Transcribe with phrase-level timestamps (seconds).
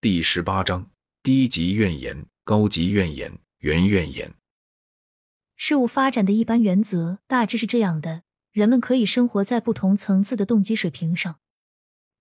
[0.00, 0.92] 第十八章：
[1.24, 4.32] 低级怨言、高级怨言、原怨言。
[5.56, 8.22] 事物发展的一般原则大致是这样的：
[8.52, 11.40] 人们可以生活在不同层次的动机水平上，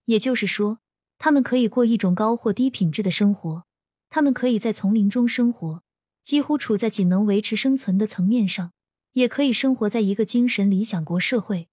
[0.06, 0.80] 也就是说，
[1.20, 3.66] 他们可以过一种高或低品质的生活。
[4.10, 5.84] 他们可以在丛林中生活，
[6.24, 8.72] 几乎处在仅能维持生存的层面上；
[9.14, 11.68] 也可以生活在一个精神理想国社会，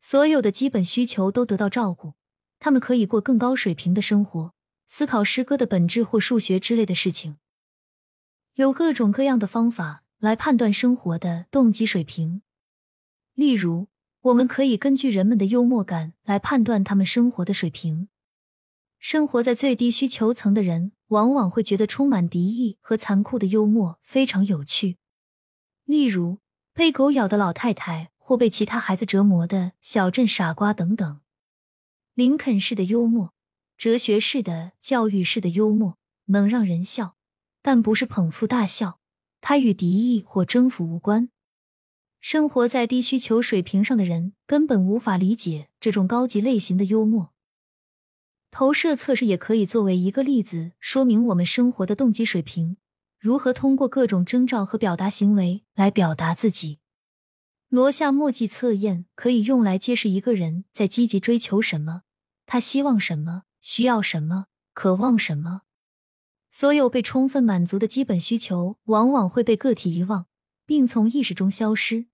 [0.00, 2.14] 所有的基本需求都得到照顾。
[2.58, 4.52] 他们可以过更高水平的生活。
[4.94, 7.38] 思考诗歌的本质或数学之类的事情，
[8.56, 12.42] 有各种各样的方法来判断生活的动机水平。
[13.32, 13.88] 例如，
[14.20, 18.10] 我们可以根据人们的幽默感来判断他们生活的水平。
[18.98, 24.98] 生活在最低需求层的人，往往会觉得充满敌意和残酷的幽默非常有趣。
[25.86, 26.40] 例如，
[26.74, 31.20] 被狗咬的老太太或被其他孩子折磨的小镇傻瓜等等。
[32.12, 33.32] 林肯式的幽默。
[33.82, 37.16] 哲学式的、教育式的幽默能让人笑，
[37.60, 39.00] 但不是捧腹大笑。
[39.40, 41.30] 它与敌意或征服无关。
[42.20, 47.32] 生活在低需求水平上的人根本无法理解这种高级类型的幽默。
[48.52, 52.76] 投射测试也可以作为一个例子，说明我们生活的动机水平
[53.18, 56.78] 如何通过各种征兆和表达行为来表达自己。
[57.68, 62.02] 罗夏墨迹测验可以用来揭示一个人在积极追求什么，
[62.46, 63.42] 他希望什么。
[63.62, 64.48] 需要什么？
[64.74, 65.62] 渴望什么？
[66.50, 70.26] 所有被充分满足的基本需求，往往会被个体遗忘，
[70.66, 72.06] 并从意识中消失。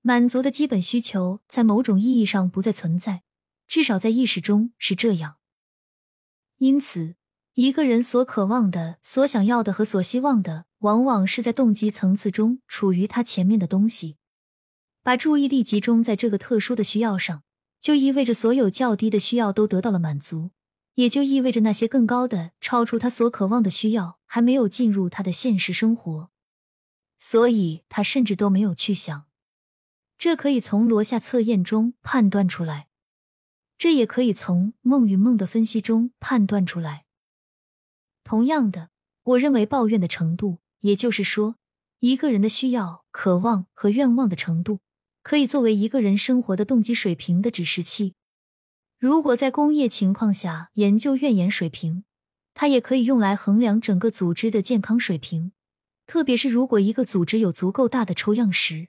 [0.00, 3.24] 满足的基本需求在某种意义上不再存在，
[3.66, 5.36] 至少在意识中是这样。
[6.58, 7.16] 因此，
[7.54, 14.16] 一个人所渴望的、所想要的和所希望的，往往是在动机层次中处于他前面的东西。
[15.02, 17.42] 把注意力集中在这个特殊的需要上，
[17.80, 20.50] 就意味着所有较低的需要都得到了满足。
[21.00, 26.28] 也就意味着那些更高的、超出他所渴望的需要还没有进入他的现实生活，
[27.16, 29.24] 所以他甚至都没有去想。
[30.18, 32.88] 这可以从罗夏测验中判断出来，
[33.78, 37.06] 这也可以从梦与梦的分析中判断出来。
[38.22, 38.90] 同样的，
[39.22, 41.56] 我认为抱怨的程度，也就是说，
[42.00, 44.80] 一个人的需要、渴望和愿望的程度，
[45.22, 48.12] 可以作为一个人生活的动机水平的指示器。
[49.00, 52.04] 如果在工业情况下研究怨言水平，
[52.52, 55.52] 它也可以用来衡量整个组织的健康水平，
[56.06, 58.88] 特别是如果一个组织有足够大的抽样时。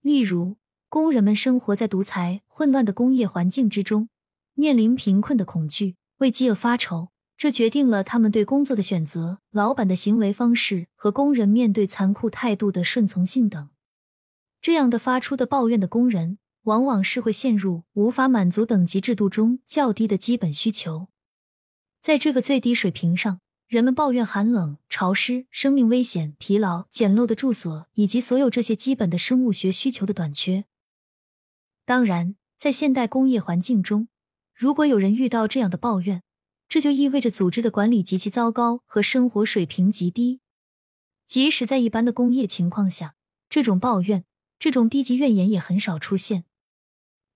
[0.00, 0.56] 例如，
[0.88, 4.08] 工人们生活在独裁、混乱的工业环境之中，
[4.54, 13.68] 面临贫困的恐惧，为饥饿发愁，这决定了他们对工作的选择、老板的行为方式和工人面对残酷态度的顺从性等。
[14.60, 16.38] 这样的发出的抱怨的工人。
[16.68, 21.08] 往往是会陷入无法满足等级制度中较低的基本需求。
[22.02, 30.66] 在这个最低水平上，人们抱怨寒冷、潮湿、生命危险、疲劳、简陋的住所以及所有这些基本的生物学需求的短缺。
[31.86, 34.08] 当然，在现代工业环境中，
[34.54, 36.22] 如果有人遇到这样的抱怨，
[36.68, 40.40] 这就意味着组织的管理极其糟糕和生活水平极低。
[41.26, 43.14] 即使在一般的工业情况下，
[43.48, 44.26] 这种抱怨、
[44.58, 46.44] 这种低级怨言也很少出现。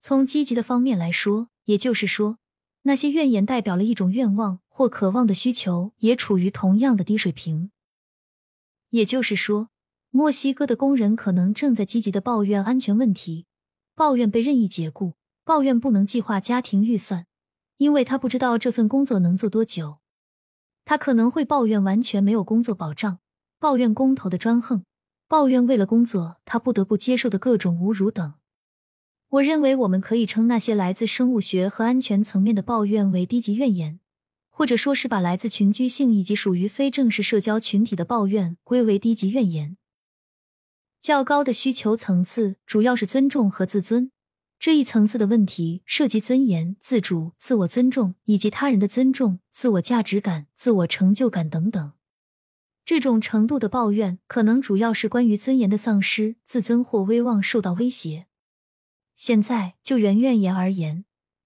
[0.05, 2.39] 从积极的方面来说，也就是说，
[2.83, 7.71] 那些怨言代表了一种愿望或渴望的需求，也处于同样的低水平。
[8.91, 9.69] 也就是说，
[10.11, 13.47] 墨西哥的工人可能正在积极的抱怨安全问题，
[13.95, 15.15] 抱怨被任意解雇，
[15.45, 17.27] 抱怨不能计划家庭预算，
[17.77, 19.99] 因为他不知道这份工作能做多久。
[20.85, 23.21] 他可能会抱怨完全没有工作保障，
[23.61, 24.85] 抱怨工头的专横，
[25.29, 28.35] 抱怨为了工作他不得不接受的各种侮辱等。
[29.33, 33.99] 我认为我们可以称那些来自生物学和安全层面的抱怨为低级怨言，
[34.51, 39.79] 或者说是把来自群居性以及属于非正式社交群体的抱怨归为低级怨言。
[41.01, 44.13] 较高的需求层次主要是尊重和自尊，
[44.59, 51.93] 这一层次的问题涉及尊严、自主、自我尊重以及他人的尊重、自我价值感、自我成就感等等。
[52.85, 58.27] 这种程度的抱怨可能主要是关于尊严的丧失、自尊或威望受到威胁。
[59.23, 61.05] 现在就原怨言而言，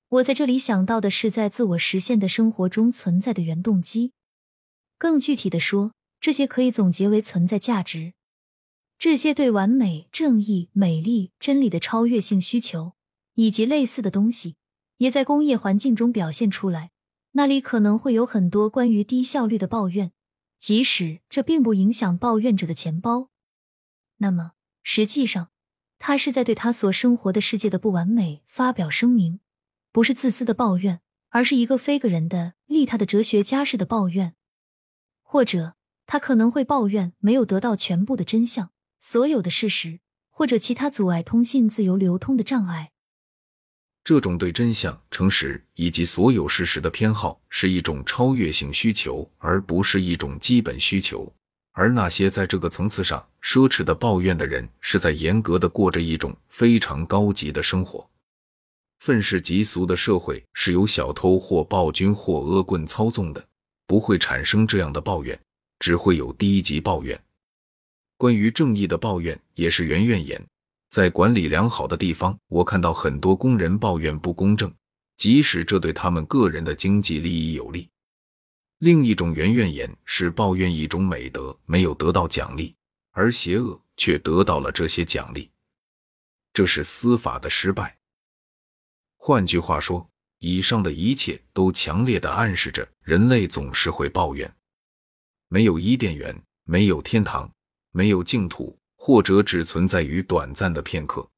[0.09, 4.15] 我在这里想到的是在自我实现的生活中存在的原动机。
[4.97, 8.15] 更具体的说，这些可以总结为存在价值。
[8.99, 12.95] 这些对完美、正义、美丽、真理的超越性需求，
[13.35, 14.57] 以及类似的东西，
[14.97, 16.93] 也在工业环境中表现出来。
[17.33, 20.13] 那里可能会有很多关于低效率的抱怨，
[20.59, 23.29] 即使这并不影响抱怨者的钱包。
[24.17, 24.53] 那么，
[24.83, 25.51] 实际上。
[25.99, 29.41] 他是在对他所生活的世界的不完美发表声明，
[29.93, 31.01] 不是自私的抱怨，
[31.31, 34.35] 而是一个非个人的利他的哲学家式的抱怨，
[35.23, 35.75] 或者
[36.07, 40.01] 他可能会抱怨没有得到全部的真相、所有的事实，
[40.31, 42.93] 或者其他阻碍通信自由流通的障碍。
[44.05, 51.33] 这种对真相、诚实以及所有事实的偏好是一种超越性需求，而不是一种基本需求。
[51.73, 58.05] 而那些在这个层次上奢侈的抱怨的人，是在严格的过着一种非常高级的生活。
[58.99, 63.47] 愤世嫉俗的社会是由小偷或暴君或恶棍操纵的，
[63.87, 65.39] 不会产生这样的抱怨，
[65.79, 67.17] 只会有低级抱怨。
[68.17, 70.45] 关于正义的抱怨也是圆怨言。
[70.91, 74.73] 在管理良好的地方，我看到很多工人抱怨不公正，
[75.17, 77.89] 即使这对他们个人的经济利益有利。
[78.81, 82.75] 另一种圆怨言是抱怨一种美德没有得到奖励，
[83.17, 85.51] 而邪恶却得到了这些奖励，
[86.53, 87.97] 这是司法的失败。
[89.17, 90.07] 换句话说，
[90.39, 94.55] 以上的一切都强烈的暗示着人类总是会抱怨：
[95.49, 97.51] 没有伊甸园，没有天堂，
[97.91, 98.79] 没有净土。
[98.99, 101.31] 或者只存在于短暂的片刻。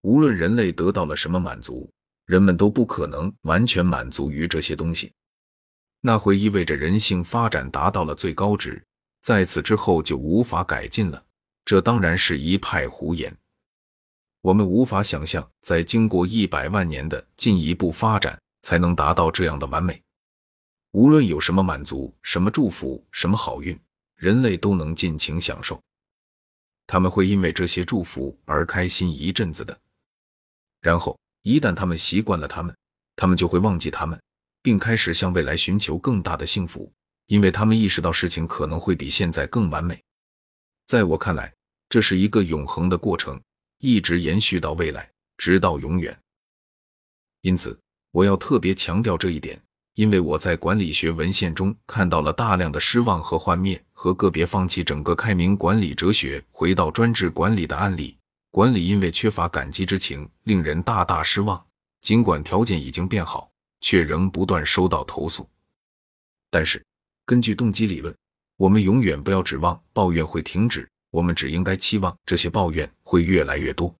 [0.00, 1.88] 无论人类得到了什么满足，
[2.26, 5.12] 人们都不可能完全满足于这些东西。
[6.00, 8.84] 那会意味着人性发展达到了最高值，
[9.24, 11.24] 在此之后就无法改进了。
[11.64, 13.34] 这当然是一派胡言。
[14.42, 19.98] 我们无法想象，在经过一百万年的进一步发展，才能达到这样的完美。
[20.90, 23.80] 无论有什么满足、什么祝福、什么好运，
[24.16, 25.80] 人类都能尽情享受。
[26.86, 29.74] 他们会因为这些祝福而开心一阵子的，
[30.82, 32.76] 然后一旦他们习惯了他们，
[33.16, 34.20] 他们就会忘记他们，
[34.60, 36.92] 并开始向未来寻求更大的幸福，
[37.26, 40.02] 因为他们意识到事情可能会比现在更完美。
[40.86, 41.52] 在我看来，
[41.88, 43.40] 这是一个永恒的过程，
[43.78, 46.18] 一直延续到未来，直到永远。
[47.42, 47.78] 因此，
[48.10, 49.60] 我要特别强调这一点。
[49.94, 58.18] 因为我在管理学文献中看到了大量的失望和幻灭，和个别放弃整个开明管理哲学，回到专制管理的案例。
[58.50, 61.64] 管理因为缺乏感激之情，令人大大失望。
[62.00, 63.48] 尽管条件已经变好，
[63.82, 65.48] 却仍不断收到投诉。
[66.50, 66.84] 但是，
[67.26, 68.14] 根据动机理论，
[68.56, 73.94] 我们永远不要指望抱怨会停止，我们只应该期望这些抱怨会越来越多。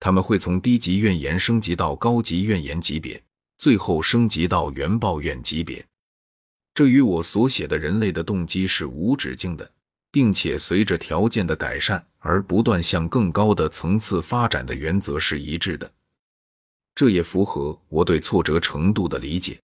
[0.00, 3.22] 他们会从低级怨言升级到高级怨言级别。
[3.58, 5.86] 最后升级到原抱怨级别，
[6.74, 9.70] 这与我所写的人类的动机是无止境的，
[10.10, 15.88] 并且随着条件的改善而不断向更高的层次发展的原则是一致的。
[16.92, 19.60] 这也符合我对挫折程度的理解。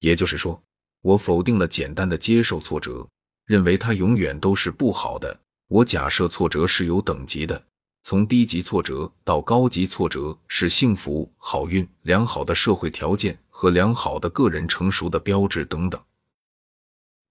[0.00, 0.58] 也就是说，
[1.02, 3.06] 我否定了简单的接受挫折，
[3.44, 5.38] 认为它永远都是不好的。
[5.68, 7.62] 我假设挫折是有等级的。
[8.04, 16.00] 从低级挫折到高级挫折是幸福、好运、良好的社会条件和良好的个人成熟的标志等等。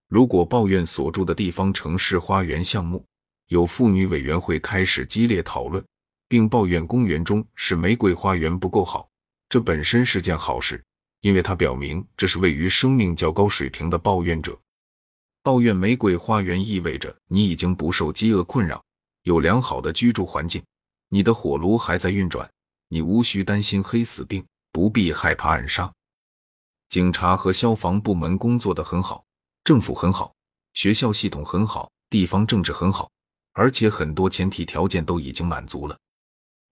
[0.08, 3.04] 如果抱怨所住的地方城市花园项目
[3.48, 5.84] 有妇女委员会开始激烈讨论，
[6.30, 9.10] 并抱怨公园中是玫瑰花园不够好，
[9.50, 10.82] 这本身是件好事，
[11.22, 14.60] 因为它表明这是位于生命较高水平的抱怨者。
[15.44, 18.84] 抱怨玫瑰花园意味着你已经不受饥饿困扰。
[19.24, 20.64] 有良好的居住环境，
[21.10, 22.50] 你的火炉还在运转，
[22.90, 25.92] 你无需担心黑死病，不必害怕暗杀。
[26.90, 29.24] 警察和消防部门工作的很好，
[29.64, 30.34] 政府很好，
[30.74, 33.12] 学校系统很好，地方政治很好，
[33.54, 35.96] 而且很多前提条件都已经满足了。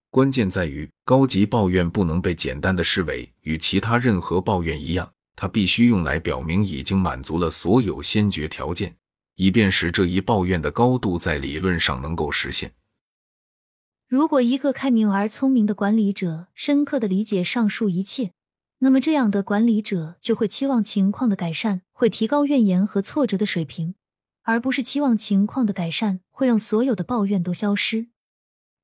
[0.10, 8.96] 关键在于，高级抱怨不能被简单的视为与其他任何抱怨一样，它必须用来表明已经满足了所有先决条件。
[9.36, 12.74] 以便使这一抱怨的高度在理论上能够实现。
[14.06, 18.34] 如果一个开明而聪明的管理者深刻的理解上述一切，
[18.80, 23.96] 那么这样的管理者就会期望情况的改善会提高怨言和挫折的水平，
[24.42, 28.08] 而不是期望情况的改善会让所有的抱怨都消失。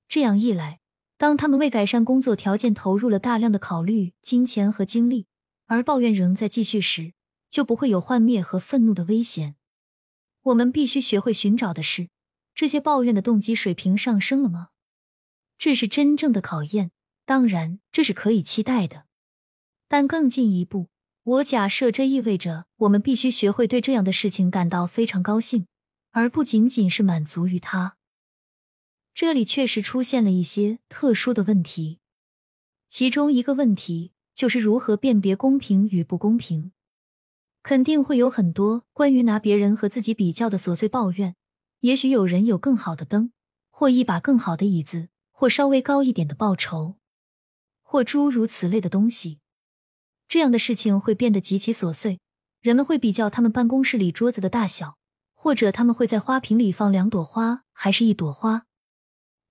[0.07, 0.79] 这样一来，
[1.17, 5.27] 当他们为改善工作条件投入了大量的考虑、金钱和精力，
[5.65, 7.13] 而抱怨仍在继续时，
[7.49, 9.55] 就不会有幻灭和愤怒的危险。
[10.43, 12.09] 我们必须学会寻找的是，
[12.53, 14.69] 这些抱怨的动机水平上升了吗？
[15.57, 16.91] 这是真正的考验。
[17.25, 19.05] 当然，这是可以期待的。
[19.87, 20.89] 但更进一步，
[21.23, 25.65] 我假设这意味着我们必须学会对这样的事情感到非常高兴，
[26.11, 27.95] 而不仅仅是满足于它。
[29.15, 31.99] 这里确实出现了一些特殊的问题，
[32.85, 36.73] 其中一个问题就是如何辨别公平与不公平。
[37.63, 41.37] 肯定会有很多关于拿别人和自己比较的琐碎抱怨。
[41.79, 43.31] 也许有人有更好的灯，
[43.69, 46.95] 或一把更好的椅子，或稍微高一点的报酬，
[47.81, 49.39] 或诸如此类的东西。
[50.27, 52.19] 这样的事情会变得极其琐碎。
[52.59, 54.97] 人们会比较他们办公室里桌子的大小，
[55.33, 58.65] 或者他们会在花瓶里放两朵花还是一朵花，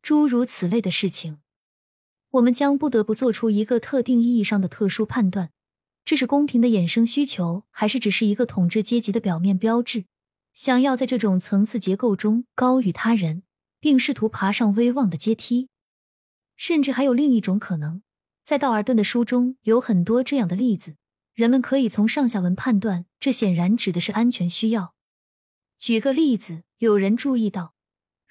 [0.04, 1.38] 诸如此类的事情。
[2.32, 5.50] 我们将不得不做出一个特定意义上的特殊判断：
[6.04, 10.04] 这是公平的衍生需求，还是只是一个统治阶级的表面标志？
[10.52, 13.44] 想要在这种层次结构中高于他人，
[13.80, 15.70] 并试图爬上威望的阶梯。
[16.54, 18.02] 甚至还有另一种可能，
[18.44, 20.96] 在道尔顿的书中有很多这样的例子。
[21.32, 24.94] 人们可以从上下文判断，这显然指的是安全需要。
[25.78, 27.73] 举个例子，有人注意到，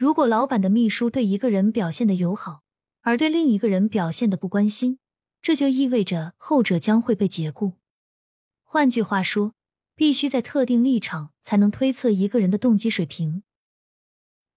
[0.03, 2.63] 如果老板的秘书对一个人表现的友好，
[3.03, 5.00] 而对另一个人表现的不关心，
[5.41, 7.75] 这就意味着后者将会被解雇。
[8.65, 9.53] 换句话说，
[9.95, 13.43] 必须在特定立场才能推测一个人的动机水平。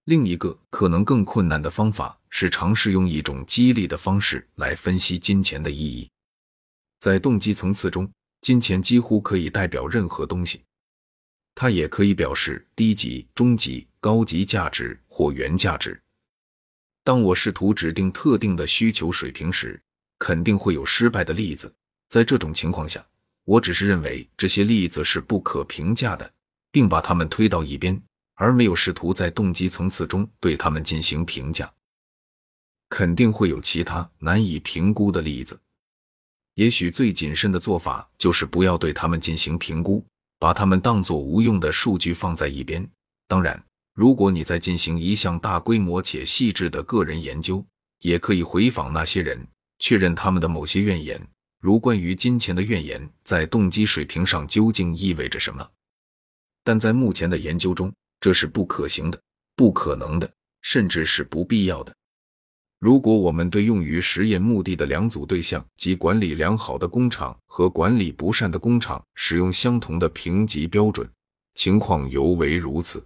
[0.03, 6.11] 另一个可能更困难的方法是尝试用一种激励的方式来分析金钱的意义，
[6.99, 8.11] 在动机层次中。
[8.41, 10.65] 金钱几乎可以代表任何东西，
[11.55, 15.99] 它也可以表示低级、中级、高级价值或原价值。
[17.03, 19.81] 当我试图指定特定的需求水平时，
[20.19, 21.73] 肯定会有失败的例子。
[22.07, 23.03] 在这种情况下，
[23.43, 26.31] 我只是认为这些例子是不可评价的，
[26.71, 27.99] 并把它们推到一边，
[28.35, 31.73] 而没有试图在动机层次中对它们进行评价。
[32.87, 35.59] 肯定会有其他难以评估的例子。
[36.53, 40.05] 也许最谨慎的做法就是不要对他们进行评估，
[40.37, 42.87] 把他们当作无用的数据放在一边。
[43.27, 43.63] 当然，
[43.97, 47.65] 如果你在进行一项大规模且细致的个人研究，
[48.01, 49.43] 也可以回访那些人，
[49.79, 51.19] 确认他们的某些怨言，
[51.59, 55.67] 如关于金钱的怨言在动机水平上究竟意味着什么。
[56.63, 59.19] 但在目前的研究中，这是不可行的、
[59.55, 61.91] 不可能的，甚至是不必要的。
[62.77, 71.09] 如果我们对用于实验目的的两组对象，及管理良好的工厂和管理不善的工厂，使用相同的评级标准，
[71.55, 73.03] 情况尤为如此。